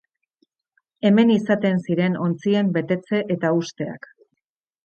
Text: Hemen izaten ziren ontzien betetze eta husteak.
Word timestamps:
Hemen 1.09 1.33
izaten 1.33 1.77
ziren 1.85 2.17
ontzien 2.29 2.75
betetze 2.79 3.23
eta 3.37 3.53
husteak. 3.59 4.13